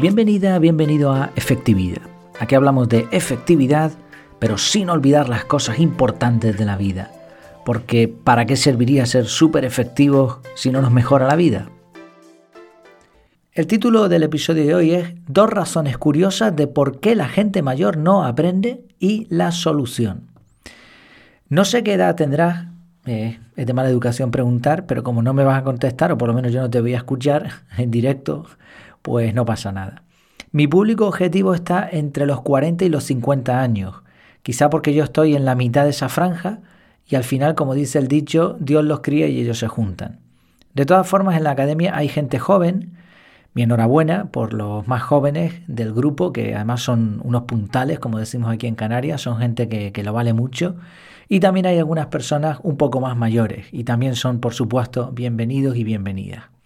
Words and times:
Bienvenida, 0.00 0.56
bienvenido 0.60 1.10
a 1.10 1.32
Efectividad. 1.34 2.02
Aquí 2.38 2.54
hablamos 2.54 2.88
de 2.88 3.08
efectividad, 3.10 3.90
pero 4.38 4.56
sin 4.56 4.90
olvidar 4.90 5.28
las 5.28 5.44
cosas 5.44 5.80
importantes 5.80 6.56
de 6.56 6.64
la 6.64 6.76
vida. 6.76 7.10
Porque 7.64 8.06
¿para 8.06 8.46
qué 8.46 8.54
serviría 8.54 9.06
ser 9.06 9.26
súper 9.26 9.64
efectivos 9.64 10.38
si 10.54 10.70
no 10.70 10.82
nos 10.82 10.92
mejora 10.92 11.26
la 11.26 11.34
vida? 11.34 11.68
El 13.52 13.66
título 13.66 14.08
del 14.08 14.22
episodio 14.22 14.64
de 14.66 14.74
hoy 14.76 14.92
es 14.92 15.14
Dos 15.26 15.50
razones 15.50 15.98
curiosas 15.98 16.54
de 16.54 16.68
por 16.68 17.00
qué 17.00 17.16
la 17.16 17.28
gente 17.28 17.62
mayor 17.62 17.96
no 17.96 18.24
aprende 18.24 18.84
y 19.00 19.26
la 19.30 19.50
solución. 19.50 20.28
No 21.48 21.64
sé 21.64 21.82
qué 21.82 21.94
edad 21.94 22.14
tendrás, 22.14 22.68
eh, 23.04 23.40
es 23.56 23.66
de 23.66 23.72
mala 23.72 23.88
educación 23.88 24.30
preguntar, 24.30 24.86
pero 24.86 25.02
como 25.02 25.22
no 25.22 25.34
me 25.34 25.42
vas 25.42 25.58
a 25.58 25.64
contestar, 25.64 26.12
o 26.12 26.18
por 26.18 26.28
lo 26.28 26.34
menos 26.34 26.52
yo 26.52 26.60
no 26.60 26.70
te 26.70 26.80
voy 26.80 26.94
a 26.94 26.98
escuchar 26.98 27.50
en 27.76 27.90
directo, 27.90 28.46
pues 29.02 29.34
no 29.34 29.44
pasa 29.44 29.72
nada. 29.72 30.02
Mi 30.50 30.66
público 30.66 31.06
objetivo 31.06 31.54
está 31.54 31.88
entre 31.90 32.24
los 32.24 32.40
40 32.40 32.84
y 32.84 32.88
los 32.88 33.04
50 33.04 33.60
años, 33.60 33.96
quizá 34.42 34.70
porque 34.70 34.94
yo 34.94 35.04
estoy 35.04 35.36
en 35.36 35.44
la 35.44 35.54
mitad 35.54 35.84
de 35.84 35.90
esa 35.90 36.08
franja 36.08 36.60
y 37.06 37.16
al 37.16 37.24
final, 37.24 37.54
como 37.54 37.74
dice 37.74 37.98
el 37.98 38.08
dicho, 38.08 38.56
Dios 38.60 38.84
los 38.84 39.00
cría 39.00 39.28
y 39.28 39.40
ellos 39.40 39.58
se 39.58 39.68
juntan. 39.68 40.20
De 40.74 40.86
todas 40.86 41.06
formas, 41.06 41.36
en 41.36 41.44
la 41.44 41.50
academia 41.50 41.96
hay 41.96 42.08
gente 42.08 42.38
joven, 42.38 42.94
mi 43.54 43.62
enhorabuena 43.62 44.30
por 44.30 44.54
los 44.54 44.86
más 44.86 45.02
jóvenes 45.02 45.54
del 45.66 45.92
grupo, 45.92 46.32
que 46.32 46.54
además 46.54 46.82
son 46.82 47.20
unos 47.24 47.42
puntales, 47.42 47.98
como 47.98 48.18
decimos 48.18 48.52
aquí 48.52 48.66
en 48.66 48.74
Canarias, 48.74 49.22
son 49.22 49.38
gente 49.38 49.68
que, 49.68 49.92
que 49.92 50.02
lo 50.02 50.12
vale 50.12 50.32
mucho. 50.32 50.76
Y 51.28 51.40
también 51.40 51.66
hay 51.66 51.78
algunas 51.78 52.06
personas 52.06 52.58
un 52.62 52.76
poco 52.76 53.00
más 53.00 53.16
mayores, 53.16 53.66
y 53.72 53.84
también 53.84 54.14
son, 54.14 54.40
por 54.40 54.54
supuesto, 54.54 55.10
bienvenidos 55.12 55.76
y 55.76 55.84
bienvenidas. 55.84 56.57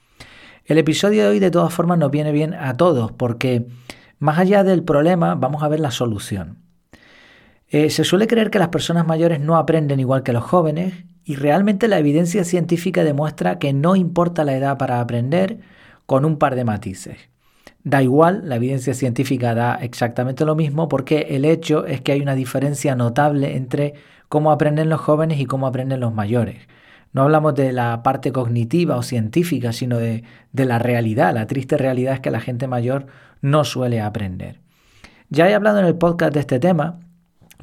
El 0.65 0.79
episodio 0.79 1.25
de 1.25 1.29
hoy 1.29 1.39
de 1.41 1.51
todas 1.51 1.75
formas 1.75 1.99
nos 1.99 2.13
viene 2.13 2.31
bien 2.31 2.55
a 2.55 2.77
todos 2.77 3.11
porque 3.11 3.67
más 4.21 4.39
allá 4.39 4.63
del 4.63 4.85
problema 4.85 5.35
vamos 5.35 5.65
a 5.65 5.69
ver 5.69 5.81
la 5.81 5.91
solución. 5.91 6.59
Eh, 7.69 7.91
se 7.91 8.05
suele 8.05 8.29
creer 8.29 8.51
que 8.51 8.61
las 8.61 8.69
personas 8.69 9.07
mayores 9.07 9.41
no 9.41 9.57
aprenden 9.57 9.99
igual 9.99 10.23
que 10.23 10.33
los 10.33 10.45
jóvenes 10.45 10.95
y 11.25 11.35
realmente 11.35 11.89
la 11.89 11.99
evidencia 11.99 12.45
científica 12.45 13.03
demuestra 13.03 13.59
que 13.59 13.73
no 13.73 13.97
importa 13.97 14.45
la 14.45 14.57
edad 14.57 14.79
para 14.79 15.01
aprender 15.01 15.59
con 16.07 16.25
un 16.25 16.39
par 16.39 16.55
de 16.55 16.65
matices. 16.65 17.17
Da 17.83 18.01
igual, 18.01 18.43
la 18.45 18.57
evidencia 18.57 18.95
científica 18.95 19.57
da 19.57 19.75
exactamente 19.75 20.45
lo 20.45 20.55
mismo 20.55 20.89
porque 20.89 21.27
el 21.31 21.45
hecho 21.45 21.87
es 21.87 22.01
que 22.01 22.13
hay 22.13 22.21
una 22.21 22.37
diferencia 22.37 22.95
notable 22.95 23.57
entre 23.57 23.95
cómo 24.29 24.53
aprenden 24.53 24.89
los 24.89 25.01
jóvenes 25.01 25.41
y 25.41 25.47
cómo 25.47 25.67
aprenden 25.67 25.99
los 25.99 26.15
mayores. 26.15 26.69
No 27.13 27.23
hablamos 27.23 27.55
de 27.55 27.73
la 27.73 28.03
parte 28.03 28.33
cognitiva 28.33 28.97
o 28.97 29.03
científica, 29.03 29.73
sino 29.73 29.99
de, 29.99 30.25
la 30.53 30.79
realidad. 30.79 31.35
La 31.35 31.47
triste 31.47 31.77
realidad 31.77 32.15
es 32.15 32.21
que 32.21 32.31
la 32.31 32.41
gente 32.41 32.67
mayor 32.67 33.07
no 33.43 33.65
suele 33.65 34.01
aprender. 34.01 34.61
Ya 35.29 35.49
he 35.49 35.55
hablado 35.55 35.79
en 35.79 35.87
el 35.87 35.97
podcast 35.97 36.33
de 36.33 36.41
este 36.41 36.59
tema, 36.59 37.01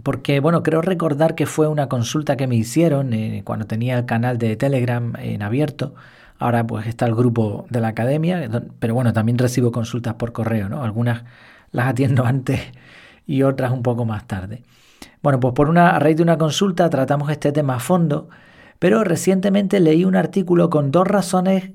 porque 0.04 0.40
bueno, 0.40 0.62
creo 0.64 0.82
recordar 0.82 1.36
que 1.36 1.46
fue 1.46 1.68
una 1.68 1.90
consulta 1.90 2.38
que 2.38 2.48
me 2.48 2.56
hicieron 2.56 3.14
eh, 3.14 3.42
cuando 3.44 3.66
tenía 3.66 3.98
el 3.98 4.06
canal 4.06 4.38
de 4.38 4.56
Telegram 4.56 5.14
en 5.18 5.42
abierto. 5.42 5.96
Ahora 6.38 6.66
pues 6.66 6.88
está 6.88 7.06
el 7.06 7.16
grupo 7.16 7.66
de 7.70 7.82
la 7.82 7.90
academia, 7.90 8.50
pero 8.80 8.94
bueno, 8.94 9.14
también 9.14 9.38
recibo 9.38 9.72
consultas 9.72 10.14
por 10.14 10.32
correo, 10.32 10.70
¿no? 10.70 10.84
Algunas 10.84 11.24
las 11.72 11.88
atiendo 11.88 12.26
antes 12.28 12.62
y 13.26 13.44
otras 13.44 13.72
un 13.72 13.84
poco 13.84 14.06
más 14.06 14.28
tarde. 14.28 14.64
Bueno, 15.22 15.40
pues 15.40 15.54
por 15.54 15.70
una, 15.70 15.90
a 15.90 16.00
raíz 16.00 16.18
de 16.18 16.24
una 16.24 16.38
consulta 16.38 16.90
tratamos 16.90 17.30
este 17.30 17.52
tema 17.52 17.76
a 17.76 17.80
fondo 17.80 18.30
pero 18.80 19.04
recientemente 19.04 19.80
leí 19.82 20.06
un 20.06 20.16
artículo 20.16 20.70
con 20.70 20.92
dos 20.92 21.06
razones 21.08 21.72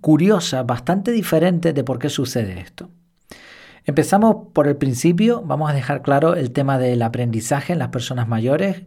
curiosas, 0.00 0.66
bastante 0.66 1.12
diferentes 1.12 1.74
de 1.74 1.84
por 1.84 1.98
qué 1.98 2.08
sucede 2.08 2.60
esto. 2.60 2.90
Empezamos 3.84 4.48
por 4.52 4.66
el 4.66 4.76
principio, 4.76 5.42
vamos 5.42 5.70
a 5.70 5.74
dejar 5.74 6.02
claro 6.02 6.34
el 6.34 6.50
tema 6.50 6.78
del 6.78 7.00
aprendizaje 7.02 7.72
en 7.72 7.78
las 7.78 7.88
personas 7.88 8.28
mayores. 8.28 8.82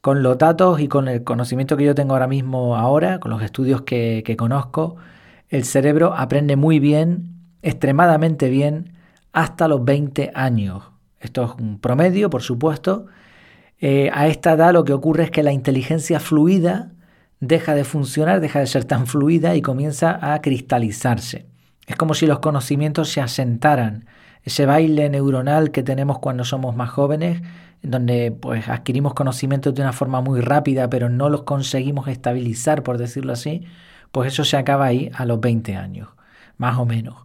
Con 0.00 0.22
los 0.22 0.38
datos 0.38 0.80
y 0.80 0.88
con 0.88 1.08
el 1.08 1.24
conocimiento 1.24 1.76
que 1.76 1.84
yo 1.84 1.94
tengo 1.94 2.14
ahora 2.14 2.28
mismo 2.28 2.76
ahora, 2.76 3.18
con 3.18 3.30
los 3.30 3.42
estudios 3.42 3.82
que, 3.82 4.36
conozco, 4.38 4.96
el 5.48 5.64
cerebro 5.64 6.14
aprende 6.16 6.56
muy 6.56 6.78
bien, 6.78 7.34
extremadamente 7.62 8.48
bien, 8.48 8.92
hasta 9.32 9.66
los 9.66 9.84
20 9.84 10.30
años. 10.34 10.84
Esto 11.20 11.44
es 11.44 11.50
un 11.60 11.78
promedio, 11.80 12.30
por 12.30 12.42
supuesto. 12.42 13.06
Eh, 13.80 14.08
a 14.14 14.28
esta 14.28 14.52
edad 14.52 14.72
lo 14.72 14.84
que 14.84 14.92
ocurre 14.92 15.24
es 15.24 15.30
que 15.30 15.42
la 15.42 15.52
inteligencia 15.52 16.20
fluida 16.20 16.92
deja 17.40 17.74
de 17.74 17.84
funcionar, 17.84 18.40
deja 18.40 18.60
de 18.60 18.66
ser 18.66 18.84
tan 18.84 19.06
fluida 19.06 19.54
y 19.54 19.62
comienza 19.62 20.18
a 20.32 20.40
cristalizarse. 20.40 21.46
Es 21.86 21.96
como 21.96 22.14
si 22.14 22.26
los 22.26 22.40
conocimientos 22.40 23.10
se 23.10 23.20
asentaran. 23.20 24.06
Ese 24.42 24.66
baile 24.66 25.08
neuronal 25.08 25.70
que 25.70 25.82
tenemos 25.82 26.18
cuando 26.18 26.44
somos 26.44 26.76
más 26.76 26.90
jóvenes, 26.90 27.42
donde 27.82 28.32
pues 28.32 28.68
adquirimos 28.68 29.14
conocimientos 29.14 29.74
de 29.74 29.82
una 29.82 29.92
forma 29.92 30.20
muy 30.20 30.40
rápida, 30.40 30.90
pero 30.90 31.08
no 31.08 31.28
los 31.28 31.42
conseguimos 31.42 32.08
estabilizar, 32.08 32.82
por 32.82 32.98
decirlo 32.98 33.32
así, 33.32 33.64
pues 34.12 34.32
eso 34.32 34.44
se 34.44 34.56
acaba 34.56 34.86
ahí 34.86 35.10
a 35.14 35.24
los 35.24 35.40
20 35.40 35.76
años, 35.76 36.08
más 36.56 36.78
o 36.78 36.86
menos. 36.86 37.16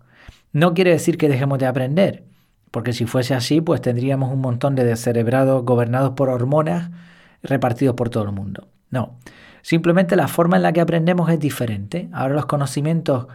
No 0.52 0.74
quiere 0.74 0.92
decir 0.92 1.18
que 1.18 1.30
dejemos 1.30 1.60
de 1.60 1.66
aprender, 1.66 2.24
porque 2.72 2.94
si 2.94 3.06
fuese 3.06 3.34
así, 3.34 3.62
pues 3.62 3.82
tendríamos 3.82 4.32
un 4.32 4.42
montón 4.42 4.76
de 4.76 4.84
descerebrados 4.84 5.64
gobernados 5.66 6.12
por 6.12 6.30
hormonas 6.30 6.92
repartidos 7.42 7.96
por 7.96 8.10
todo 8.10 8.24
el 8.24 8.32
mundo. 8.32 8.68
No, 8.90 9.18
Simplemente 9.64 10.18
la 10.18 10.28
forma 10.28 10.58
en 10.58 10.64
la 10.64 10.74
que 10.74 10.82
aprendemos 10.82 11.30
es 11.30 11.40
diferente. 11.40 12.10
Ahora 12.12 12.36
los 12.36 12.46
conocimientos 12.46 13.28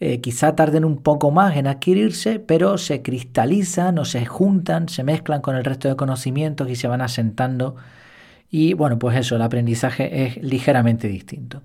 eh, 0.00 0.20
quizá 0.20 0.56
tarden 0.56 0.84
un 0.84 0.98
poco 0.98 1.30
más 1.30 1.56
en 1.56 1.68
adquirirse, 1.68 2.40
pero 2.40 2.76
se 2.76 3.02
cristalizan 3.02 3.96
o 3.98 4.04
se 4.04 4.26
juntan, 4.26 4.88
se 4.88 5.04
mezclan 5.04 5.40
con 5.40 5.54
el 5.54 5.64
resto 5.64 5.88
de 5.88 5.94
conocimientos 5.94 6.68
y 6.68 6.74
se 6.74 6.88
van 6.88 7.02
asentando. 7.02 7.76
Y 8.50 8.74
bueno, 8.74 8.98
pues 8.98 9.16
eso, 9.16 9.36
el 9.36 9.42
aprendizaje 9.42 10.26
es 10.26 10.42
ligeramente 10.42 11.06
distinto. 11.06 11.62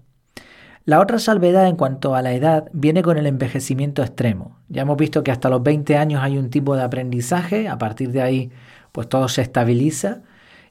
La 0.86 1.00
otra 1.00 1.18
salvedad 1.18 1.68
en 1.68 1.76
cuanto 1.76 2.14
a 2.14 2.22
la 2.22 2.34
edad 2.34 2.70
viene 2.74 3.02
con 3.02 3.18
el 3.18 3.26
envejecimiento 3.26 4.04
extremo. 4.04 4.60
Ya 4.70 4.84
hemos 4.84 4.98
visto 4.98 5.24
que 5.24 5.32
hasta 5.32 5.50
los 5.50 5.64
20 5.64 5.98
años 5.98 6.22
hay 6.22 6.38
un 6.38 6.52
tipo 6.52 6.76
de 6.76 6.84
aprendizaje, 6.84 7.68
a 7.68 7.80
partir 7.80 8.12
de 8.12 8.22
ahí 8.22 8.52
pues 8.92 9.10
todo 9.10 9.28
se 9.30 9.42
estabiliza 9.42 10.22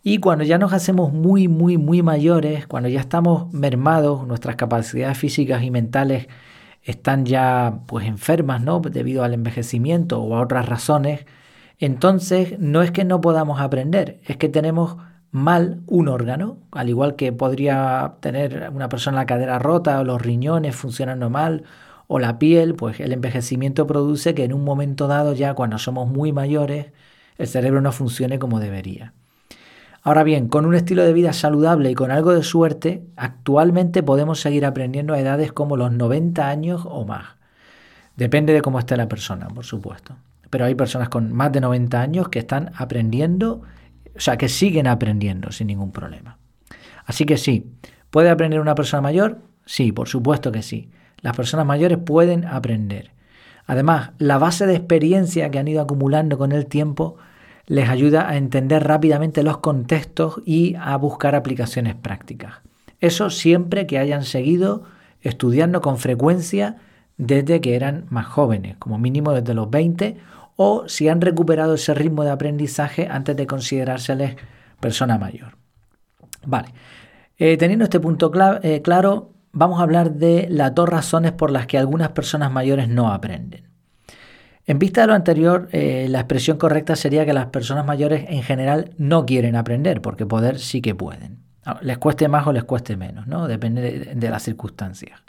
y 0.03 0.19
cuando 0.19 0.45
ya 0.45 0.59
nos 0.59 0.73
hacemos 0.73 1.13
muy, 1.13 1.49
muy, 1.49 1.77
muy 1.79 2.03
mayores, 2.03 2.67
cuando 2.67 2.89
ya 2.89 3.01
estamos 3.01 3.53
mermados, 3.53 4.27
nuestras 4.27 4.57
capacidades 4.57 5.19
físicas 5.19 5.63
y 5.63 5.71
mentales 5.71 6.29
están 6.83 7.27
ya 7.27 7.81
pues 7.87 8.07
enfermas, 8.07 8.63
¿no? 8.63 8.81
Debido 8.81 9.25
al 9.25 9.35
envejecimiento 9.35 10.21
o 10.23 10.37
a 10.37 10.41
otras 10.43 10.67
razones, 10.69 11.27
entonces 11.79 12.59
no 12.59 12.83
es 12.83 12.91
que 12.93 13.05
no 13.05 13.21
podamos 13.21 13.61
aprender, 13.61 14.21
es 14.27 14.37
que 14.37 14.49
tenemos 14.49 14.97
mal 15.33 15.83
un 15.87 16.09
órgano, 16.09 16.59
al 16.73 16.89
igual 16.89 17.17
que 17.17 17.33
podría 17.33 18.17
tener 18.21 18.71
una 18.75 18.89
persona 18.89 19.19
la 19.19 19.27
cadera 19.27 19.59
rota 19.59 20.01
o 20.01 20.05
los 20.05 20.21
riñones 20.23 20.77
funcionando 20.77 21.31
mal 21.31 21.65
o 22.09 22.19
la 22.19 22.39
piel, 22.39 22.75
pues 22.75 23.01
el 23.01 23.13
envejecimiento 23.13 23.87
produce 23.87 24.35
que 24.35 24.45
en 24.45 24.53
un 24.53 24.65
momento 24.65 25.07
dado 25.07 25.33
ya 25.35 25.55
cuando 25.55 25.79
somos 25.79 26.09
muy 26.09 26.33
mayores 26.33 26.93
el 27.39 27.49
cerebro 27.49 27.81
no 27.81 27.93
funcione 27.93 28.39
como 28.39 28.61
debería. 28.61 29.15
Ahora 30.03 30.23
bien, 30.23 30.49
con 30.49 30.65
un 30.65 30.75
estilo 30.75 31.05
de 31.05 31.13
vida 31.13 31.33
saludable 31.33 31.91
y 31.91 31.95
con 31.95 32.11
algo 32.11 32.33
de 32.33 32.43
suerte, 32.43 33.05
actualmente 33.17 34.03
podemos 34.03 34.41
seguir 34.41 34.65
aprendiendo 34.65 35.13
a 35.13 35.21
edades 35.21 35.53
como 35.53 35.77
los 35.77 35.93
90 35.93 36.49
años 36.49 36.83
o 36.87 37.05
más. 37.05 37.37
Depende 38.17 38.53
de 38.53 38.63
cómo 38.63 38.79
esté 38.79 38.97
la 38.97 39.09
persona, 39.09 39.49
por 39.49 39.65
supuesto. 39.65 40.17
Pero 40.49 40.65
hay 40.65 40.75
personas 40.75 41.11
con 41.11 41.33
más 41.33 41.53
de 41.53 41.61
90 41.61 42.01
años 42.01 42.29
que 42.29 42.39
están 42.39 42.73
aprendiendo, 42.77 43.63
o 44.17 44.21
sea, 44.21 44.39
que 44.39 44.49
siguen 44.49 44.87
aprendiendo 44.87 45.53
sin 45.53 45.67
ningún 45.67 45.93
problema. 45.93 46.39
Así 47.05 47.27
que 47.27 47.37
sí, 47.37 47.71
¿puede 48.11 48.31
aprender 48.31 48.61
una 48.61 48.75
persona 48.75 49.03
mayor? 49.03 49.39
Sí, 49.67 49.93
por 49.93 50.09
supuesto 50.09 50.51
que 50.51 50.63
sí. 50.63 50.91
Las 51.21 51.37
personas 51.37 51.67
mayores 51.67 51.99
pueden 51.99 52.47
aprender. 52.47 53.13
Además, 53.67 54.13
la 54.19 54.39
base 54.39 54.67
de 54.67 54.77
experiencia 54.77 55.51
que 55.51 55.59
han 55.59 55.69
ido 55.69 55.83
acumulando 55.83 56.39
con 56.39 56.53
el 56.53 56.67
tiempo 56.67 57.17
les 57.71 57.89
ayuda 57.89 58.29
a 58.29 58.37
entender 58.37 58.83
rápidamente 58.83 59.45
los 59.45 59.59
contextos 59.59 60.43
y 60.45 60.75
a 60.75 60.97
buscar 60.97 61.37
aplicaciones 61.37 61.95
prácticas. 61.95 62.55
Eso 62.99 63.31
siempre 63.31 63.87
que 63.87 64.01
hayan 64.01 64.25
seguido 64.25 64.83
estudiando 65.21 65.81
con 65.81 65.97
frecuencia 65.97 66.79
desde 67.17 67.61
que 67.61 67.77
eran 67.77 68.07
más 68.11 68.27
jóvenes, 68.27 68.77
como 68.81 68.99
mínimo 68.99 69.33
desde 69.33 69.55
los 69.55 69.71
20, 69.71 70.17
o 70.57 70.89
si 70.89 71.09
han 71.09 71.21
recuperado 71.21 71.75
ese 71.75 71.95
ritmo 71.95 72.25
de 72.25 72.31
aprendizaje 72.31 73.07
antes 73.09 73.37
de 73.37 73.47
considerárseles 73.47 74.35
persona 74.81 75.17
mayor. 75.17 75.57
Vale, 76.45 76.75
eh, 77.39 77.57
teniendo 77.57 77.85
este 77.85 78.01
punto 78.01 78.33
eh, 78.65 78.83
claro, 78.83 79.31
vamos 79.53 79.79
a 79.79 79.85
hablar 79.85 80.15
de 80.15 80.49
las 80.51 80.75
dos 80.75 80.89
razones 80.89 81.31
por 81.31 81.53
las 81.53 81.69
que 81.69 81.79
algunas 81.79 82.09
personas 82.09 82.51
mayores 82.51 82.89
no 82.89 83.13
aprenden. 83.13 83.70
En 84.67 84.79
vista 84.79 85.03
de 85.03 85.07
lo 85.09 85.15
anterior, 85.15 85.69
eh, 85.73 86.07
la 86.09 86.21
expresión 86.21 86.57
correcta 86.57 86.95
sería 86.97 87.25
que 87.27 87.33
las 87.33 87.47
personas 87.47 87.85
mayores 87.85 88.25
en 88.29 88.43
general 88.43 88.93
no 88.99 89.27
quieren 89.27 89.57
aprender, 89.57 90.01
porque 90.01 90.27
poder 90.27 90.59
sí 90.59 90.81
que 90.81 90.95
pueden. 90.95 91.39
Ah, 91.65 91.79
les 91.83 91.99
cueste 91.99 92.29
más 92.29 92.47
o 92.47 92.53
les 92.53 92.65
cueste 92.65 92.97
menos, 92.97 93.27
¿no? 93.27 93.49
Depende 93.49 94.15
de, 94.15 94.31
las 94.31 94.43
circunstancias. 94.43 95.21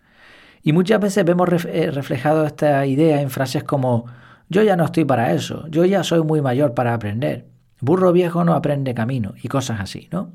Y 0.63 0.73
muchas 0.73 0.99
veces 0.99 1.25
vemos 1.25 1.49
eh, 1.65 1.91
reflejado 1.91 2.45
esta 2.45 2.85
idea 2.85 3.21
en 3.21 3.29
frases 3.29 3.63
como 3.63 4.05
Yo 4.49 4.61
ya 4.63 4.75
no 4.75 4.85
estoy 4.85 5.05
para 5.05 5.33
eso, 5.33 5.67
yo 5.69 5.85
ya 5.85 6.03
soy 6.03 6.21
muy 6.23 6.41
mayor 6.41 6.73
para 6.73 6.93
aprender. 6.93 7.47
Burro 7.79 8.11
viejo 8.11 8.43
no 8.43 8.53
aprende 8.53 8.93
camino 8.93 9.33
y 9.41 9.47
cosas 9.47 9.79
así, 9.79 10.07
¿no? 10.11 10.33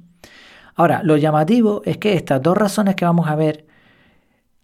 Ahora, 0.74 1.02
lo 1.02 1.16
llamativo 1.16 1.80
es 1.84 1.96
que 1.96 2.14
estas 2.14 2.42
dos 2.42 2.56
razones 2.56 2.96
que 2.96 3.04
vamos 3.04 3.28
a 3.28 3.36
ver 3.36 3.66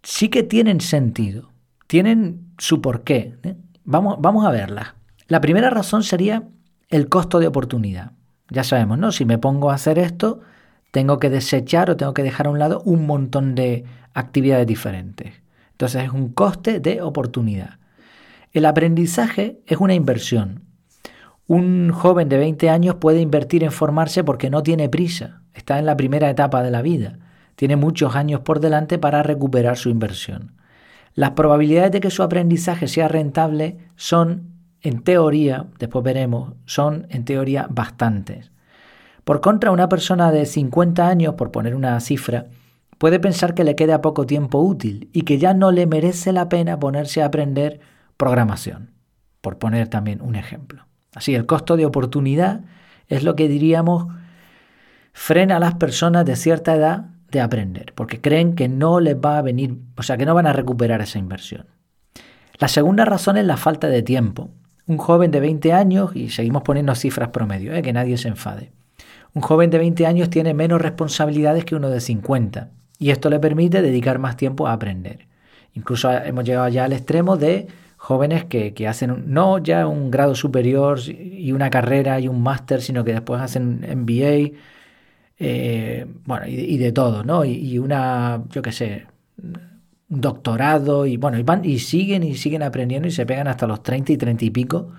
sí 0.03 0.29
que 0.29 0.43
tienen 0.43 0.81
sentido, 0.81 1.51
tienen 1.87 2.53
su 2.59 2.83
porqué. 2.83 3.37
¿eh? 3.43 3.57
Vamos, 3.85 4.17
vamos 4.21 4.45
a 4.47 4.51
verlas. 4.51 4.95
La 5.29 5.41
primera 5.41 5.71
razón 5.71 6.03
sería 6.03 6.45
el 6.89 7.09
costo 7.09 7.41
de 7.41 7.47
oportunidad. 7.47 8.13
Ya 8.51 8.65
sabemos, 8.65 8.99
¿no? 8.99 9.13
Si 9.13 9.25
me 9.25 9.39
pongo 9.39 9.71
a 9.71 9.75
hacer 9.75 9.99
esto, 9.99 10.41
tengo 10.91 11.19
que 11.19 11.31
desechar 11.31 11.91
o 11.91 11.97
tengo 11.97 12.15
que 12.15 12.23
dejar 12.23 12.47
a 12.47 12.51
un 12.51 12.59
lado 12.59 12.83
un 12.85 13.07
montón 13.07 13.55
de 13.55 13.85
actividades 14.15 14.67
diferentes. 14.67 15.33
Entonces 15.73 16.05
es 16.05 16.11
un 16.11 16.33
coste 16.33 16.81
de 16.81 17.03
oportunidad. 17.03 17.79
El 18.53 18.67
aprendizaje 18.67 19.61
es 19.67 19.79
una 19.79 19.95
inversión. 19.95 20.65
Un 21.47 21.91
joven 21.93 22.29
de 22.29 22.37
20 22.37 22.69
años 22.69 22.97
puede 22.97 23.21
invertir 23.21 23.65
en 23.65 23.73
formarse 23.73 24.23
porque 24.23 24.51
no 24.51 24.63
tiene 24.63 24.89
prisa, 24.89 25.43
está 25.55 25.79
en 25.79 25.87
la 25.87 25.97
primera 25.97 26.31
etapa 26.31 26.63
de 26.63 26.71
la 26.71 26.83
vida, 26.83 27.19
tiene 27.57 27.77
muchos 27.77 28.15
años 28.15 28.41
por 28.41 28.61
delante 28.61 28.99
para 28.99 29.23
recuperar 29.23 29.77
su 29.77 29.89
inversión. 29.89 30.53
Las 31.15 31.33
probabilidades 31.33 31.93
de 31.93 32.01
que 32.01 32.11
su 32.11 32.23
aprendizaje 32.23 32.89
sea 32.89 33.09
rentable 33.09 33.79
son, 33.97 34.55
en 34.81 35.03
teoría, 35.03 35.67
después 35.79 36.05
veremos, 36.05 36.55
son 36.65 37.07
en 37.11 37.25
teoría 37.25 37.67
bastantes. 37.71 38.51
Por 39.25 39.41
contra, 39.41 39.71
una 39.71 39.89
persona 39.89 40.33
de 40.33 40.47
50 40.47 41.07
años, 41.07 41.35
por 41.35 41.53
poner 41.53 41.75
una 41.75 41.99
cifra, 42.01 42.47
puede 42.99 43.21
pensar 43.21 43.55
que 43.55 43.65
le 43.65 43.77
queda 43.77 44.01
poco 44.01 44.27
tiempo 44.27 44.59
útil 44.61 45.11
y 45.13 45.23
que 45.23 45.39
ya 45.39 45.55
no 45.55 45.71
le 45.71 45.87
merece 45.87 46.33
la 46.33 46.49
pena 46.49 46.79
ponerse 46.79 47.23
a 47.23 47.27
aprender 47.27 47.81
programación, 48.17 48.91
por 49.41 49.59
poner 49.59 49.89
también 49.89 50.23
un 50.23 50.35
ejemplo. 50.35 50.87
Así, 51.15 51.35
el 51.35 51.47
costo 51.47 51.77
de 51.77 51.85
oportunidad 51.85 52.63
es 53.09 53.23
lo 53.23 53.37
que 53.37 53.49
diríamos 53.49 54.07
frena 55.13 55.57
a 55.57 55.61
las 55.61 55.75
personas 55.75 56.25
de 56.25 56.37
cierta 56.37 56.75
edad 56.75 57.07
de 57.33 57.41
aprender, 57.41 57.93
porque 57.95 58.21
creen 58.21 58.55
que 58.55 58.69
no 58.69 59.01
les 59.01 59.17
va 59.17 59.39
a 59.39 59.43
venir, 59.43 59.77
o 59.97 60.03
sea, 60.03 60.17
que 60.17 60.27
no 60.27 60.35
van 60.35 60.47
a 60.47 60.53
recuperar 60.53 61.01
esa 61.01 61.19
inversión. 61.19 61.67
La 62.59 62.69
segunda 62.69 63.05
razón 63.05 63.37
es 63.37 63.45
la 63.45 63.57
falta 63.57 63.89
de 63.89 64.03
tiempo. 64.03 64.51
Un 64.87 64.99
joven 64.99 65.31
de 65.31 65.41
20 65.41 65.73
años, 65.73 66.15
y 66.15 66.31
seguimos 66.31 66.63
poniendo 66.63 66.95
cifras 66.95 67.31
promedio, 67.31 67.75
¿eh? 67.75 67.83
que 67.83 67.93
nadie 67.93 68.17
se 68.19 68.29
enfade. 68.29 68.71
Un 69.35 69.43
joven 69.43 69.71
de 69.71 69.79
20 69.79 70.07
años 70.07 70.31
tiene 70.31 70.55
menos 70.55 70.81
responsabilidades 70.81 71.65
que 71.65 71.75
uno 71.75 71.89
de 71.89 72.01
50, 72.01 72.69
y 72.99 73.11
esto 73.11 73.31
le 73.31 73.41
permite 73.41 73.83
dedicar 73.83 74.19
más 74.19 74.37
tiempo 74.37 74.69
a 74.69 74.75
aprender. 74.75 75.27
Incluso 75.75 76.13
hemos 76.13 76.45
llegado 76.45 76.69
ya 76.69 76.85
al 76.85 76.93
extremo 76.93 77.37
de 77.37 77.67
jóvenes 77.97 78.45
que, 78.45 78.75
hacen 78.89 79.25
no 79.33 79.59
ya 79.59 79.87
un 79.87 80.11
grado 80.11 80.35
superior 80.35 80.99
y 81.09 81.53
una 81.53 81.71
carrera 81.71 82.21
y 82.21 82.29
un 82.29 82.43
máster, 82.43 82.83
sino 82.83 83.05
que 83.05 83.13
después 83.13 83.41
hacen 83.41 83.81
MBA, 83.81 84.59
eh, 85.45 86.07
bueno, 86.25 86.47
y, 86.47 86.79
de 86.79 86.93
todo, 86.93 87.25
¿no? 87.25 87.45
Y, 87.45 87.77
una, 87.79 88.45
yo 88.51 88.63
qué 88.63 88.71
sé, 88.71 89.07
un 89.43 90.21
doctorado, 90.21 91.05
y 91.05 91.17
bueno, 91.17 91.37
y, 91.37 91.43
van, 91.43 91.65
y 91.65 91.81
siguen 91.81 92.23
y 92.23 92.37
siguen 92.37 92.63
aprendiendo 92.63 93.09
y 93.09 93.11
se 93.11 93.27
pegan 93.27 93.49
hasta 93.49 93.67
los 93.67 93.83
30 93.83 94.13
y 94.13 94.17
30 94.17 94.45
y 94.45 94.51
pico. 94.51 94.93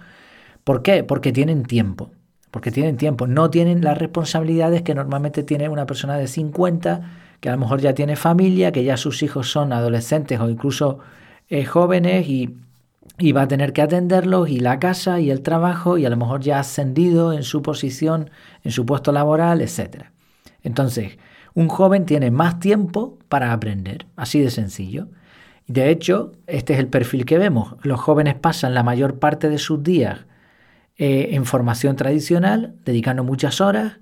¿Por 0.66 0.81
qué? 0.84 1.06
Porque 1.06 1.31
tienen 1.31 1.63
tiempo. 1.63 2.12
Porque 2.51 2.72
tienen 2.72 2.98
tiempo, 2.98 3.25
no 3.25 3.50
tienen 3.50 3.84
las 3.84 3.98
responsabilidades 3.98 4.81
que 4.81 4.94
normalmente 4.94 5.44
tiene 5.44 5.69
una 5.69 5.86
persona 5.86 6.18
de 6.18 6.28
50, 6.28 7.01
que 7.39 7.50
a 7.50 7.54
lo 7.54 7.60
mejor 7.60 7.80
ya 7.80 7.94
tiene 7.94 8.18
familia, 8.18 8.74
que 8.74 8.84
ya 8.84 8.98
sus 8.98 9.24
hijos 9.24 9.50
son 9.50 9.72
adolescentes 9.72 10.42
o 10.42 10.50
incluso 10.50 11.00
eh, 11.50 11.63
jóvenes 11.66 12.28
y, 12.28 12.57
y 13.18 13.31
va 13.31 13.44
a 13.44 13.48
tener 13.48 13.72
que 13.72 13.81
atenderlos 13.81 14.50
y 14.50 14.60
la 14.60 14.78
casa 14.80 15.22
y 15.22 15.31
el 15.31 15.42
trabajo 15.42 15.98
y 15.98 16.06
a 16.06 16.10
lo 16.10 16.18
mejor 16.18 16.42
ya 16.42 16.60
ascendido 16.60 17.31
en 17.31 17.44
su 17.44 17.62
posición, 17.62 18.30
en 18.63 18.72
su 18.72 18.86
puesto 18.86 19.13
laboral, 19.13 19.62
etc. 19.62 20.12
Entonces, 20.63 21.18
un 21.54 21.68
joven 21.68 22.06
tiene 22.06 22.31
más 22.31 22.60
tiempo 22.60 23.19
para 23.30 23.54
aprender, 23.54 24.07
así 24.15 24.39
de 24.39 24.50
sencillo. 24.50 25.10
De 25.68 25.89
hecho, 25.89 26.31
este 26.48 26.74
es 26.74 26.80
el 26.80 26.88
perfil 26.88 27.25
que 27.25 27.38
vemos. 27.38 27.75
Los 27.83 28.00
jóvenes 28.00 28.36
pasan 28.36 28.74
la 28.74 28.83
mayor 28.83 29.19
parte 29.19 29.50
de 29.50 29.57
sus 29.57 29.83
días 29.83 30.25
eh, 30.98 31.30
en 31.31 31.45
formación 31.45 31.95
tradicional, 31.95 32.75
dedicando 32.86 33.24
muchas 33.24 33.62
horas, 33.62 34.00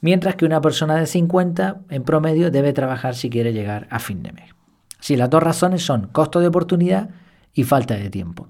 mientras 0.00 0.36
que 0.36 0.44
una 0.44 0.60
persona 0.60 0.96
de 0.96 1.06
50 1.06 1.82
en 1.90 2.02
promedio 2.04 2.50
debe 2.50 2.72
trabajar 2.72 3.14
si 3.14 3.30
quiere 3.30 3.52
llegar 3.52 3.86
a 3.90 3.98
fin 3.98 4.22
de 4.22 4.32
mes. 4.32 4.50
Si 5.00 5.16
las 5.16 5.30
dos 5.30 5.42
razones 5.42 5.82
son 5.82 6.08
costo 6.08 6.40
de 6.40 6.48
oportunidad 6.48 7.10
y 7.52 7.64
falta 7.64 7.94
de 7.94 8.10
tiempo. 8.10 8.48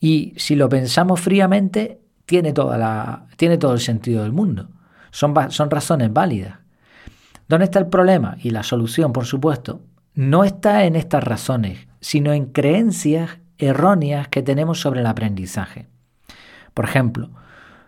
Y 0.00 0.34
si 0.36 0.56
lo 0.56 0.68
pensamos 0.68 1.20
fríamente, 1.20 2.00
tiene, 2.24 2.52
toda 2.52 2.78
la, 2.78 3.26
tiene 3.36 3.58
todo 3.58 3.72
el 3.72 3.80
sentido 3.80 4.22
del 4.22 4.32
mundo. 4.32 4.68
Son, 5.10 5.34
son 5.50 5.70
razones 5.70 6.12
válidas. 6.12 6.58
¿Dónde 7.48 7.66
está 7.66 7.78
el 7.78 7.86
problema? 7.86 8.36
Y 8.42 8.50
la 8.50 8.62
solución, 8.62 9.12
por 9.12 9.26
supuesto, 9.26 9.82
no 10.14 10.44
está 10.44 10.84
en 10.84 10.96
estas 10.96 11.22
razones, 11.22 11.86
sino 12.00 12.32
en 12.32 12.46
creencias 12.46 13.38
erróneas 13.58 14.28
que 14.28 14.42
tenemos 14.42 14.80
sobre 14.80 15.00
el 15.00 15.06
aprendizaje. 15.06 15.86
Por 16.74 16.84
ejemplo, 16.84 17.30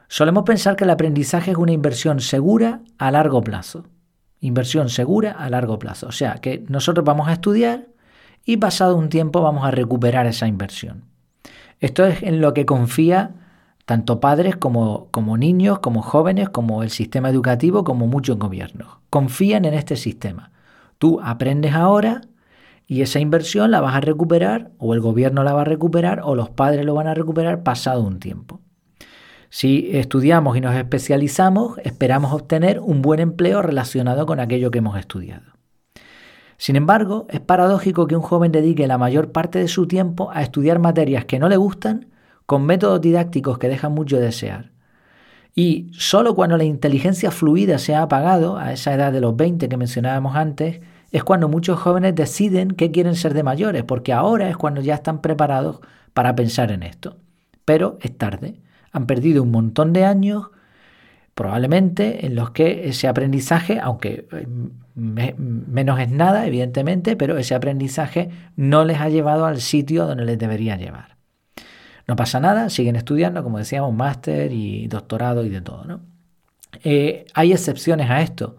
solemos 0.09 0.45
pensar 0.45 0.77
que 0.77 0.85
el 0.85 0.91
aprendizaje 0.91 1.51
es 1.51 1.57
una 1.57 1.73
inversión 1.73 2.21
segura 2.21 2.81
a 2.99 3.11
largo 3.11 3.43
plazo. 3.43 3.85
Inversión 4.41 4.89
segura 4.89 5.33
a 5.33 5.51
largo 5.51 5.79
plazo. 5.79 6.07
O 6.07 6.13
sea, 6.13 6.35
que 6.35 6.65
nosotros 6.69 7.05
vamos 7.05 7.29
a 7.29 7.33
estudiar 7.33 7.87
y 8.45 8.59
pasado 8.59 8.97
un 8.97 9.09
tiempo 9.09 9.43
vamos 9.43 9.67
a 9.67 9.71
recuperar 9.71 10.27
esa 10.27 10.47
inversión. 10.47 11.05
Esto 11.81 12.07
es 12.07 12.23
en 12.23 12.41
lo 12.41 12.55
que 12.55 12.67
confía 12.67 13.35
tanto 13.89 14.21
padres 14.21 14.55
como, 14.55 15.09
como 15.11 15.39
niños, 15.39 15.79
como 15.79 16.03
jóvenes, 16.03 16.51
como 16.51 16.83
el 16.83 16.91
sistema 16.91 17.31
educativo, 17.31 17.85
como 17.85 18.07
muchos 18.07 18.39
gobiernos. 18.39 18.99
Confían 19.09 19.65
en 19.65 19.73
este 19.73 19.97
sistema. 19.97 20.51
Tú 20.99 21.21
aprendes 21.23 21.73
ahora 21.73 22.21
y 22.87 23.01
esa 23.01 23.19
inversión 23.19 23.71
la 23.71 23.81
vas 23.81 23.97
a 23.97 24.03
recuperar, 24.03 24.73
o 24.77 24.93
el 24.93 25.01
gobierno 25.01 25.43
la 25.43 25.55
va 25.55 25.63
a 25.63 25.65
recuperar, 25.65 26.21
o 26.23 26.35
los 26.35 26.51
padres 26.51 26.85
lo 26.85 26.93
van 26.93 27.07
a 27.07 27.15
recuperar 27.15 27.63
pasado 27.63 28.03
un 28.03 28.19
tiempo. 28.19 28.61
Si 29.49 29.89
estudiamos 29.97 30.55
y 30.59 30.61
nos 30.61 30.75
especializamos, 30.75 31.79
esperamos 31.83 32.35
obtener 32.35 32.81
un 32.81 33.01
buen 33.01 33.21
empleo 33.21 33.63
relacionado 33.63 34.27
con 34.27 34.39
aquello 34.39 34.71
que 34.71 34.81
hemos 34.81 34.99
estudiado. 34.99 35.55
Sin 36.59 36.77
embargo, 36.77 37.27
es 37.31 37.41
paradójico 37.41 38.07
que 38.07 38.17
un 38.17 38.23
joven 38.23 38.53
dedique 38.53 38.87
la 38.87 38.99
mayor 38.99 39.33
parte 39.33 39.59
de 39.59 39.69
su 39.69 39.89
tiempo 39.89 40.31
a 40.31 40.43
estudiar 40.43 40.79
materias 40.79 41.25
que 41.25 41.39
no 41.39 41.49
le 41.49 41.57
gustan 41.57 42.09
con 42.49 42.65
métodos 42.65 43.03
didácticos 43.03 43.59
que 43.59 43.69
dejan 43.69 43.93
mucho 43.93 44.19
desear. 44.19 44.71
Y 45.55 45.91
solo 45.93 46.35
cuando 46.35 46.57
la 46.57 46.65
inteligencia 46.65 47.31
fluida 47.31 47.77
se 47.77 47.95
ha 47.95 48.01
apagado, 48.01 48.57
a 48.57 48.73
esa 48.73 48.95
edad 48.95 49.13
de 49.13 49.21
los 49.21 49.37
20 49.37 49.69
que 49.69 49.77
mencionábamos 49.77 50.35
antes, 50.35 50.81
es 51.13 51.25
cuando 51.25 51.51
muchos 51.51 51.79
jóvenes 51.79 52.15
deciden 52.15 52.71
qué 52.71 52.91
quieren 52.91 53.17
ser 53.17 53.35
de 53.35 53.43
mayores, 53.43 53.85
porque 53.85 54.15
ahora 54.15 54.49
es 54.49 54.57
cuando 54.57 54.81
ya 54.81 54.95
están 54.95 55.21
preparados 55.21 55.81
para 56.15 56.35
pensar 56.35 56.73
en 56.73 56.85
esto. 56.85 57.19
Pero 57.67 57.99
es 58.01 58.17
tarde. 58.17 58.55
Han 58.93 59.05
perdido 59.07 59.43
un 59.43 59.51
montón 59.51 59.93
de 59.93 60.07
años 60.07 60.49
probablemente 61.35 62.25
en 62.25 62.35
los 62.35 62.53
que 62.53 62.89
ese 62.89 63.09
aprendizaje, 63.09 63.79
aunque 63.79 64.27
eh, 64.33 65.35
menos 65.37 66.01
es 66.01 66.11
nada, 66.11 66.47
evidentemente, 66.47 67.15
pero 67.15 67.37
ese 67.37 67.55
aprendizaje 67.55 68.31
no 68.57 68.87
les 68.87 69.01
ha 69.01 69.11
llevado 69.11 69.45
al 69.45 69.61
sitio 69.61 70.07
donde 70.07 70.25
les 70.25 70.39
debería 70.39 70.77
llevar. 70.77 71.18
No 72.09 72.17
pasa 72.17 72.41
nada, 72.41 72.71
siguen 72.71 72.97
estudiando, 72.97 73.45
como 73.45 73.59
decíamos, 73.59 73.95
máster 73.95 74.51
y 74.51 74.89
doctorado 74.89 75.45
y 75.45 75.51
de 75.51 75.61
todo. 75.61 75.85
¿no? 75.85 76.01
Eh, 76.83 77.27
hay 77.35 77.53
excepciones 77.53 78.09
a 78.11 78.23
esto. 78.23 78.57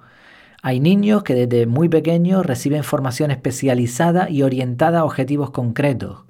Hay 0.62 0.80
niños 0.80 1.24
que 1.24 1.34
desde 1.34 1.66
muy 1.66 1.90
pequeños 1.90 2.46
reciben 2.46 2.84
formación 2.84 3.32
especializada 3.32 4.30
y 4.30 4.44
orientada 4.44 5.00
a 5.00 5.06
objetivos 5.06 5.50
concretos. 5.50 6.26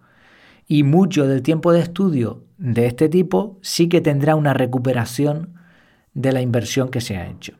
Y 0.65 0.83
mucho 0.83 1.27
del 1.27 1.41
tiempo 1.41 1.73
de 1.73 1.81
estudio 1.81 2.43
de 2.57 2.85
este 2.85 3.09
tipo 3.09 3.57
sí 3.61 3.89
que 3.89 3.99
tendrá 3.99 4.35
una 4.35 4.53
recuperación 4.53 5.55
de 6.13 6.31
la 6.31 6.41
inversión 6.41 6.89
que 6.89 7.01
se 7.01 7.17
ha 7.17 7.27
hecho. 7.27 7.53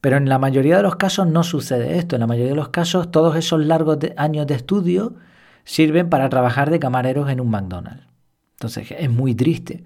Pero 0.00 0.16
en 0.16 0.28
la 0.28 0.38
mayoría 0.38 0.78
de 0.78 0.82
los 0.82 0.96
casos 0.96 1.28
no 1.28 1.44
sucede 1.44 1.98
esto. 1.98 2.16
En 2.16 2.20
la 2.20 2.26
mayoría 2.26 2.50
de 2.50 2.56
los 2.56 2.70
casos 2.70 3.12
todos 3.12 3.36
esos 3.36 3.64
largos 3.64 3.98
años 4.16 4.48
de 4.48 4.54
estudio 4.54 5.14
sirven 5.62 6.08
para 6.08 6.28
trabajar 6.28 6.70
de 6.70 6.80
camareros 6.80 7.30
en 7.30 7.40
un 7.40 7.50
McDonald's. 7.50 8.09
Entonces 8.60 8.88
es 8.90 9.10
muy 9.10 9.34
triste. 9.34 9.84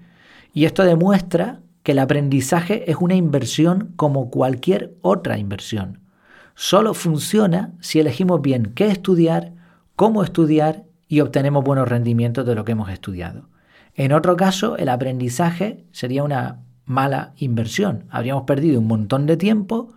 Y 0.53 0.65
esto 0.65 0.83
demuestra 0.83 1.61
que 1.81 1.93
el 1.93 1.99
aprendizaje 1.99 2.91
es 2.91 2.97
una 2.99 3.15
inversión 3.15 3.93
como 3.95 4.29
cualquier 4.29 4.95
otra 5.01 5.37
inversión. 5.37 6.01
Solo 6.55 6.93
funciona 6.93 7.71
si 7.79 8.01
elegimos 8.01 8.41
bien 8.41 8.73
qué 8.75 8.87
estudiar, 8.87 9.53
cómo 9.95 10.23
estudiar 10.23 10.83
y 11.07 11.21
obtenemos 11.21 11.63
buenos 11.63 11.87
rendimientos 11.87 12.45
de 12.45 12.53
lo 12.53 12.65
que 12.65 12.73
hemos 12.73 12.89
estudiado. 12.89 13.47
En 13.93 14.11
otro 14.11 14.35
caso, 14.35 14.75
el 14.75 14.89
aprendizaje 14.89 15.85
sería 15.93 16.25
una 16.25 16.59
mala 16.83 17.31
inversión. 17.37 18.03
Habríamos 18.09 18.43
perdido 18.43 18.81
un 18.81 18.87
montón 18.87 19.25
de 19.25 19.37
tiempo 19.37 19.93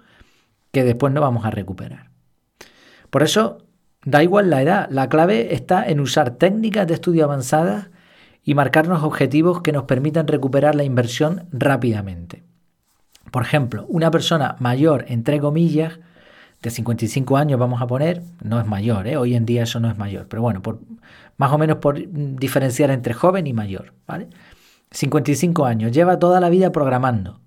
que 0.70 0.84
después 0.84 1.12
no 1.12 1.20
vamos 1.20 1.44
a 1.44 1.50
recuperar. 1.50 2.10
Por 3.10 3.24
eso, 3.24 3.58
da 4.04 4.22
igual 4.22 4.50
la 4.50 4.62
edad, 4.62 4.88
la 4.88 5.08
clave 5.08 5.52
está 5.52 5.84
en 5.84 5.98
usar 5.98 6.36
técnicas 6.36 6.86
de 6.86 6.94
estudio 6.94 7.24
avanzadas 7.24 7.88
y 8.48 8.54
marcarnos 8.54 9.02
objetivos 9.02 9.60
que 9.60 9.72
nos 9.72 9.82
permitan 9.82 10.26
recuperar 10.26 10.74
la 10.74 10.82
inversión 10.82 11.44
rápidamente. 11.52 12.44
Por 13.30 13.42
ejemplo, 13.42 13.84
una 13.90 14.10
persona 14.10 14.56
mayor, 14.58 15.04
entre 15.08 15.38
comillas, 15.38 15.98
de 16.62 16.70
55 16.70 17.36
años 17.36 17.60
vamos 17.60 17.82
a 17.82 17.86
poner, 17.86 18.22
no 18.42 18.58
es 18.58 18.66
mayor, 18.66 19.06
¿eh? 19.06 19.18
hoy 19.18 19.34
en 19.34 19.44
día 19.44 19.64
eso 19.64 19.80
no 19.80 19.90
es 19.90 19.98
mayor, 19.98 20.28
pero 20.30 20.40
bueno, 20.40 20.62
por, 20.62 20.80
más 21.36 21.52
o 21.52 21.58
menos 21.58 21.76
por 21.76 22.00
diferenciar 22.10 22.90
entre 22.90 23.12
joven 23.12 23.46
y 23.46 23.52
mayor, 23.52 23.92
¿vale? 24.06 24.28
55 24.92 25.66
años, 25.66 25.92
lleva 25.92 26.18
toda 26.18 26.40
la 26.40 26.48
vida 26.48 26.72
programando, 26.72 27.40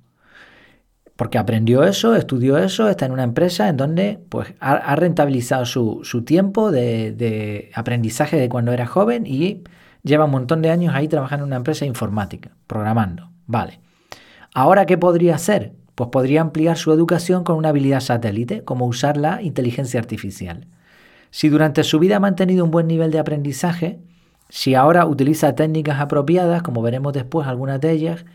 porque 1.16 1.40
aprendió 1.40 1.84
eso, 1.84 2.16
estudió 2.16 2.60
eso, 2.60 2.90
está 2.90 3.08
en 3.08 3.14
una 3.14 3.24
empresa 3.24 3.70
en 3.70 3.78
donde 3.78 4.20
pues, 4.30 4.54
ha, 4.60 4.96
rentabilizado 4.96 5.66
su, 5.66 6.24
tiempo 6.28 6.70
de, 6.70 7.12
de, 7.12 7.72
aprendizaje 7.74 8.38
de 8.38 8.50
cuando 8.50 8.72
era 8.72 8.86
joven 8.86 9.26
y 9.26 9.64
lleva 10.04 10.26
un 10.26 10.32
montón 10.32 10.62
de 10.62 10.70
años 10.70 10.94
ahí 10.96 11.08
trabajando 11.08 11.46
en 11.46 11.50
una 11.50 11.58
empresa 11.58 11.86
informática, 11.86 12.52
programando. 12.68 13.30
Vale. 13.48 13.80
Ahora, 14.54 14.86
¿qué 14.86 14.98
podría 14.98 15.36
hacer? 15.36 15.74
Pues 15.96 16.10
podría 16.10 16.42
ampliar 16.42 16.78
su 16.78 16.92
educación 16.92 17.44
con 17.44 17.58
una 17.58 17.70
habilidad 17.70 18.00
satélite, 18.00 18.64
como 18.64 18.86
usar 18.86 19.18
la 19.18 19.42
inteligencia 19.42 20.00
artificial. 20.00 20.68
Si 21.30 21.50
durante 21.50 21.84
su 21.84 22.00
vida 22.00 22.18
ha 22.18 22.20
mantenido 22.20 22.66
un 22.66 22.72
buen 22.72 22.88
nivel 22.88 23.12
de 23.12 23.20
aprendizaje, 23.20 24.00
si 24.50 24.76
ahora 24.76 25.06
utiliza 25.06 25.56
técnicas 25.56 26.02
apropiadas, 26.02 26.62
como 26.62 26.82
veremos 26.82 27.14
después 27.14 27.48
algunas 27.48 27.80
de 27.80 27.92
ellas, 27.92 28.26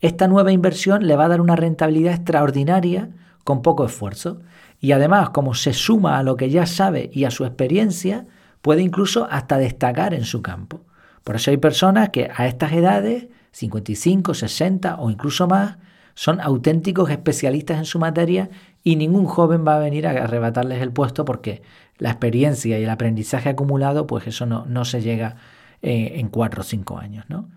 esta 0.00 0.28
nueva 0.28 0.52
inversión 0.52 1.06
le 1.06 1.16
va 1.16 1.24
a 1.24 1.28
dar 1.28 1.40
una 1.40 1.56
rentabilidad 1.56 2.14
extraordinaria 2.14 3.10
con 3.42 3.62
poco 3.62 3.84
esfuerzo. 3.84 4.40
Y 4.80 4.92
además, 4.92 5.30
como 5.30 5.54
se 5.54 5.72
suma 5.72 6.18
a 6.18 6.22
lo 6.22 6.36
que 6.36 6.50
ya 6.50 6.66
sabe 6.66 7.10
y 7.12 7.24
a 7.24 7.30
su 7.30 7.44
experiencia, 7.44 8.26
puede 8.62 8.82
incluso 8.82 9.26
hasta 9.30 9.58
destacar 9.58 10.14
en 10.14 10.24
su 10.24 10.42
campo. 10.42 10.82
Por 11.24 11.36
eso 11.36 11.50
hay 11.50 11.56
personas 11.56 12.10
que 12.10 12.30
a 12.34 12.46
estas 12.46 12.72
edades, 12.72 13.26
55, 13.52 14.34
60 14.34 14.96
o 14.96 15.10
incluso 15.10 15.48
más, 15.48 15.78
son 16.14 16.40
auténticos 16.40 17.10
especialistas 17.10 17.78
en 17.78 17.84
su 17.86 17.98
materia 17.98 18.50
y 18.84 18.96
ningún 18.96 19.26
joven 19.26 19.66
va 19.66 19.76
a 19.76 19.80
venir 19.80 20.06
a 20.06 20.10
arrebatarles 20.10 20.80
el 20.80 20.92
puesto 20.92 21.24
porque 21.24 21.62
la 21.98 22.10
experiencia 22.10 22.78
y 22.78 22.84
el 22.84 22.90
aprendizaje 22.90 23.48
acumulado, 23.48 24.06
pues 24.06 24.26
eso 24.26 24.46
no, 24.46 24.64
no 24.66 24.84
se 24.84 25.02
llega 25.02 25.36
eh, 25.82 26.12
en 26.16 26.28
4 26.28 26.60
o 26.60 26.64
5 26.64 26.98
años. 26.98 27.24
¿no? 27.28 27.48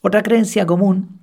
Otra 0.00 0.22
creencia 0.22 0.66
común 0.66 1.20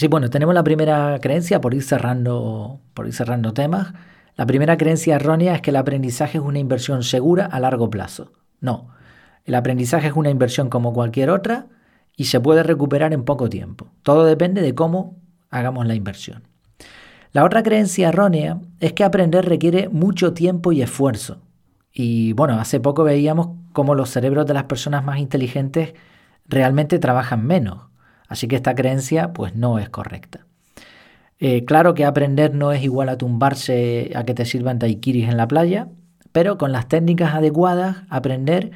Sí, 0.00 0.08
bueno, 0.08 0.30
tenemos 0.30 0.54
la 0.54 0.64
primera 0.64 1.18
creencia 1.20 1.60
por 1.60 1.74
ir 1.74 1.82
cerrando, 1.82 2.80
por 2.94 3.06
ir 3.06 3.12
cerrando 3.12 3.52
temas. 3.52 3.92
La 4.34 4.46
primera 4.46 4.78
creencia 4.78 5.16
errónea 5.16 5.54
es 5.54 5.60
que 5.60 5.68
el 5.68 5.76
aprendizaje 5.76 6.38
es 6.38 6.44
una 6.44 6.58
inversión 6.58 7.02
segura 7.02 7.44
a 7.44 7.60
largo 7.60 7.90
plazo. 7.90 8.32
No, 8.60 8.88
el 9.44 9.54
aprendizaje 9.54 10.08
es 10.08 10.14
una 10.14 10.30
inversión 10.30 10.68
como 10.68 10.92
cualquier 10.92 11.30
otra 11.30 11.66
y 12.16 12.24
se 12.24 12.40
puede 12.40 12.62
recuperar 12.62 13.12
en 13.12 13.24
poco 13.24 13.48
tiempo. 13.48 13.88
Todo 14.02 14.24
depende 14.24 14.62
de 14.62 14.74
cómo 14.74 15.16
hagamos 15.50 15.86
la 15.86 15.94
inversión. 15.94 16.42
La 17.32 17.44
otra 17.44 17.62
creencia 17.62 18.08
errónea 18.08 18.60
es 18.80 18.92
que 18.92 19.04
aprender 19.04 19.46
requiere 19.46 19.88
mucho 19.88 20.32
tiempo 20.34 20.72
y 20.72 20.82
esfuerzo. 20.82 21.40
Y 21.92 22.32
bueno, 22.32 22.58
hace 22.60 22.80
poco 22.80 23.04
veíamos 23.04 23.50
cómo 23.72 23.94
los 23.94 24.10
cerebros 24.10 24.46
de 24.46 24.54
las 24.54 24.64
personas 24.64 25.04
más 25.04 25.18
inteligentes 25.18 25.94
realmente 26.46 26.98
trabajan 26.98 27.46
menos. 27.46 27.84
Así 28.28 28.48
que 28.48 28.56
esta 28.56 28.74
creencia 28.74 29.32
pues 29.32 29.54
no 29.54 29.78
es 29.78 29.88
correcta. 29.88 30.46
Eh, 31.38 31.64
claro 31.64 31.94
que 31.94 32.04
aprender 32.04 32.54
no 32.54 32.72
es 32.72 32.82
igual 32.82 33.08
a 33.08 33.16
tumbarse 33.16 34.12
a 34.14 34.24
que 34.24 34.34
te 34.34 34.44
sirvan 34.44 34.78
daiquiris 34.78 35.28
en 35.28 35.36
la 35.36 35.48
playa, 35.48 35.88
pero 36.32 36.58
con 36.58 36.70
las 36.70 36.86
técnicas 36.86 37.34
adecuadas 37.34 38.02
aprender 38.10 38.72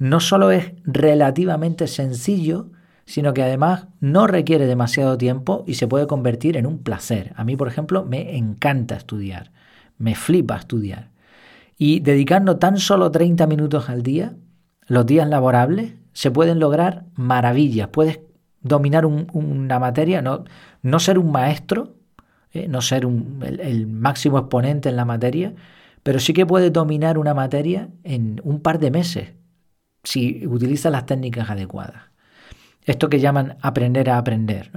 no 0.00 0.18
solo 0.18 0.50
es 0.50 0.72
relativamente 0.84 1.86
sencillo, 1.86 2.70
sino 3.04 3.34
que 3.34 3.42
además 3.42 3.88
no 4.00 4.26
requiere 4.26 4.66
demasiado 4.66 5.18
tiempo 5.18 5.62
y 5.66 5.74
se 5.74 5.86
puede 5.86 6.06
convertir 6.06 6.56
en 6.56 6.66
un 6.66 6.78
placer. 6.78 7.34
A 7.36 7.44
mí, 7.44 7.54
por 7.54 7.68
ejemplo, 7.68 8.06
me 8.06 8.38
encanta 8.38 8.96
estudiar, 8.96 9.52
me 9.98 10.14
flipa 10.14 10.56
estudiar. 10.56 11.10
Y 11.76 12.00
dedicando 12.00 12.56
tan 12.56 12.78
solo 12.78 13.10
30 13.10 13.46
minutos 13.46 13.90
al 13.90 14.02
día, 14.02 14.36
los 14.86 15.04
días 15.04 15.28
laborables, 15.28 15.92
se 16.14 16.30
pueden 16.30 16.60
lograr 16.60 17.04
maravillas. 17.14 17.88
Puedes 17.88 18.20
dominar 18.62 19.04
una 19.04 19.78
materia, 19.78 20.22
no, 20.22 20.98
ser 20.98 21.18
un 21.18 21.30
maestro, 21.30 21.96
eh, 22.52 22.68
no 22.68 22.80
ser 22.80 23.06
el, 23.42 23.86
máximo 23.86 24.38
exponente 24.38 24.88
en 24.88 24.96
la 24.96 25.04
materia, 25.04 25.52
pero 26.02 26.20
sí 26.20 26.32
que 26.32 26.46
puede 26.46 26.70
dominar 26.70 27.18
una 27.18 27.34
materia 27.34 27.90
en 28.02 28.40
un 28.44 28.60
par 28.60 28.78
de 28.78 28.90
meses 28.90 29.39
si 30.02 30.46
utiliza 30.46 30.90
las 30.90 31.06
técnicas 31.06 31.50
adecuadas. 31.50 32.02
Esto 32.84 33.08
que 33.08 33.20
llaman 33.20 33.56
aprender 33.60 34.10
a 34.10 34.18
aprender. 34.18 34.70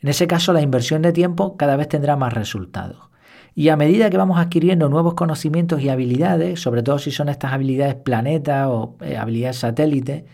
En 0.00 0.08
ese 0.08 0.26
caso, 0.26 0.52
la 0.52 0.60
inversión 0.60 1.02
de 1.02 1.12
tiempo 1.12 1.56
cada 1.56 1.76
vez 1.76 1.88
tendrá 1.88 2.16
más 2.16 2.32
resultados. 2.32 3.10
Y 3.54 3.68
a 3.68 3.76
medida 3.76 4.10
que 4.10 4.16
vamos 4.16 4.38
adquiriendo 4.38 4.88
nuevos 4.88 5.14
conocimientos 5.14 5.80
y 5.82 5.88
habilidades, 5.88 6.60
sobre 6.60 6.82
todo 6.82 6.98
si 6.98 7.10
son 7.10 7.28
estas 7.28 7.52
habilidades 7.52 7.96
planeta 7.96 8.68
o 8.70 8.96
eh, 9.00 9.16
habilidades 9.16 9.56
satélite, 9.58 10.24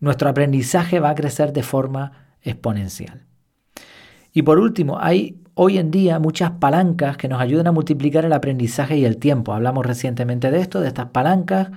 nuestro 0.00 0.28
aprendizaje 0.28 1.00
va 1.00 1.10
a 1.10 1.14
crecer 1.14 1.52
de 1.52 1.62
forma 1.62 2.12
exponencial. 2.42 3.24
Y 4.32 4.42
por 4.42 4.58
último, 4.58 4.98
hay 5.00 5.40
hoy 5.54 5.78
en 5.78 5.90
día 5.90 6.18
muchas 6.18 6.50
palancas 6.52 7.16
que 7.16 7.28
nos 7.28 7.40
ayudan 7.40 7.68
a 7.68 7.72
multiplicar 7.72 8.24
el 8.24 8.32
aprendizaje 8.32 8.98
y 8.98 9.04
el 9.06 9.16
tiempo. 9.16 9.54
Hablamos 9.54 9.86
recientemente 9.86 10.50
de 10.50 10.60
esto, 10.60 10.80
de 10.80 10.88
estas 10.88 11.06
palancas. 11.06 11.70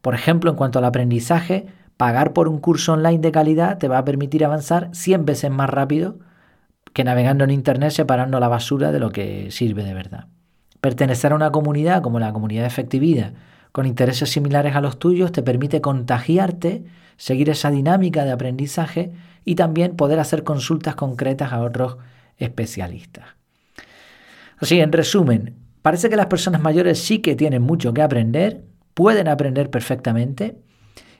Por 0.00 0.14
ejemplo, 0.14 0.50
en 0.50 0.56
cuanto 0.56 0.78
al 0.78 0.84
aprendizaje, 0.84 1.66
pagar 1.96 2.32
por 2.32 2.48
un 2.48 2.58
curso 2.58 2.92
online 2.92 3.18
de 3.18 3.32
calidad 3.32 3.78
te 3.78 3.88
va 3.88 3.98
a 3.98 4.04
permitir 4.04 4.44
avanzar 4.44 4.90
100 4.92 5.24
veces 5.24 5.50
más 5.50 5.68
rápido 5.68 6.18
que 6.92 7.04
navegando 7.04 7.44
en 7.44 7.50
Internet 7.50 7.90
separando 7.90 8.40
la 8.40 8.48
basura 8.48 8.92
de 8.92 9.00
lo 9.00 9.10
que 9.10 9.50
sirve 9.50 9.84
de 9.84 9.94
verdad. 9.94 10.26
Pertenecer 10.80 11.32
a 11.32 11.34
una 11.34 11.50
comunidad 11.50 12.02
como 12.02 12.20
la 12.20 12.32
comunidad 12.32 12.62
de 12.62 12.68
efectividad, 12.68 13.34
con 13.72 13.86
intereses 13.86 14.30
similares 14.30 14.74
a 14.74 14.80
los 14.80 14.98
tuyos, 14.98 15.32
te 15.32 15.42
permite 15.42 15.80
contagiarte, 15.80 16.84
seguir 17.16 17.50
esa 17.50 17.70
dinámica 17.70 18.24
de 18.24 18.32
aprendizaje 18.32 19.12
y 19.44 19.56
también 19.56 19.96
poder 19.96 20.20
hacer 20.20 20.44
consultas 20.44 20.94
concretas 20.94 21.52
a 21.52 21.60
otros 21.60 21.98
especialistas. 22.36 23.24
Así, 24.58 24.80
en 24.80 24.92
resumen, 24.92 25.56
parece 25.82 26.08
que 26.08 26.16
las 26.16 26.26
personas 26.26 26.60
mayores 26.60 26.98
sí 27.00 27.18
que 27.18 27.36
tienen 27.36 27.62
mucho 27.62 27.92
que 27.92 28.02
aprender, 28.02 28.62
pueden 28.94 29.28
aprender 29.28 29.70
perfectamente, 29.70 30.56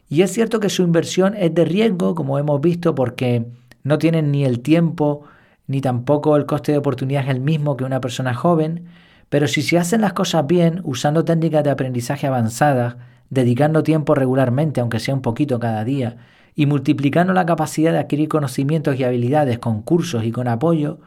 y 0.08 0.22
es 0.22 0.32
cierto 0.32 0.58
que 0.60 0.70
su 0.70 0.82
inversión 0.82 1.34
es 1.36 1.54
de 1.54 1.64
riesgo, 1.64 2.14
como 2.14 2.38
hemos 2.38 2.60
visto, 2.60 2.94
porque 2.94 3.46
no 3.82 3.98
tienen 3.98 4.30
ni 4.30 4.44
el 4.44 4.60
tiempo 4.60 5.24
ni 5.66 5.80
tampoco 5.82 6.36
el 6.36 6.46
coste 6.46 6.72
de 6.72 6.78
oportunidad 6.78 7.24
es 7.24 7.28
el 7.28 7.40
mismo 7.40 7.76
que 7.76 7.84
una 7.84 8.00
persona 8.00 8.34
joven, 8.34 8.86
pero 9.28 9.46
si 9.46 9.60
se 9.60 9.78
hacen 9.78 10.00
las 10.00 10.14
cosas 10.14 10.46
bien, 10.46 10.80
usando 10.84 11.24
técnicas 11.24 11.62
de 11.62 11.70
aprendizaje 11.70 12.26
avanzadas, 12.26 12.96
dedicando 13.28 13.82
tiempo 13.82 14.14
regularmente, 14.14 14.80
aunque 14.80 14.98
sea 14.98 15.14
un 15.14 15.20
poquito 15.20 15.60
cada 15.60 15.84
día, 15.84 16.16
y 16.54 16.64
multiplicando 16.64 17.34
la 17.34 17.44
capacidad 17.44 17.92
de 17.92 17.98
adquirir 17.98 18.28
conocimientos 18.28 18.98
y 18.98 19.04
habilidades 19.04 19.58
con 19.58 19.82
cursos 19.82 20.24
y 20.24 20.32
con 20.32 20.48
apoyo, 20.48 21.00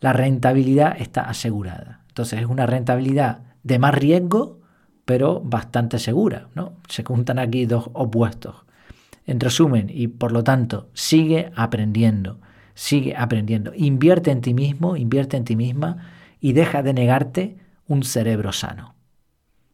la 0.00 0.14
rentabilidad 0.14 0.96
está 0.98 1.20
asegurada. 1.22 2.00
Entonces 2.08 2.40
es 2.40 2.46
una 2.46 2.64
rentabilidad 2.64 3.40
de 3.62 3.78
más 3.78 3.94
riesgo, 3.94 4.60
pero 5.06 5.40
bastante 5.40 5.98
segura. 5.98 6.48
¿no? 6.54 6.74
Se 6.88 7.02
juntan 7.02 7.38
aquí 7.38 7.64
dos 7.64 7.88
opuestos. 7.94 8.56
En 9.24 9.40
resumen, 9.40 9.90
y 9.90 10.08
por 10.08 10.32
lo 10.32 10.44
tanto, 10.44 10.90
sigue 10.92 11.50
aprendiendo, 11.56 12.38
sigue 12.74 13.16
aprendiendo. 13.16 13.72
Invierte 13.74 14.30
en 14.30 14.42
ti 14.42 14.52
mismo, 14.52 14.96
invierte 14.96 15.38
en 15.38 15.44
ti 15.44 15.56
misma 15.56 15.96
y 16.40 16.52
deja 16.52 16.82
de 16.82 16.92
negarte 16.92 17.56
un 17.88 18.02
cerebro 18.02 18.52
sano. 18.52 18.94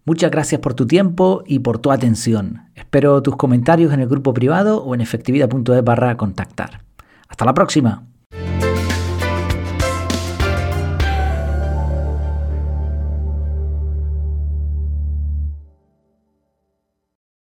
Muchas 0.04 0.30
gracias 0.30 0.60
por 0.60 0.74
tu 0.74 0.86
tiempo 0.86 1.44
y 1.46 1.60
por 1.60 1.78
tu 1.78 1.92
atención. 1.92 2.70
Espero 2.74 3.22
tus 3.22 3.36
comentarios 3.36 3.92
en 3.92 4.00
el 4.00 4.08
grupo 4.08 4.34
privado 4.34 4.82
o 4.82 4.94
en 4.94 5.00
efectividad.es 5.00 5.84
barra 5.84 6.16
contactar. 6.16 6.82
Hasta 7.28 7.44
la 7.44 7.54
próxima. 7.54 8.11